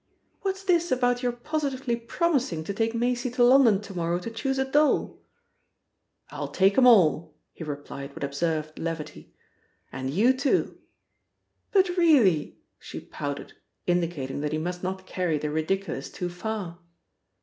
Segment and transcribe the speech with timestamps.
[0.41, 4.57] "What's this about your positively promising to take Maisie to London to morrow to choose
[4.57, 5.19] a doll?"
[6.31, 9.35] "I'll take 'em all," he replied with absurd levity.
[9.91, 10.79] "And you too!"
[11.71, 13.53] "But really" she pouted,
[13.85, 16.79] indicating that he must not carry the ridiculous too far.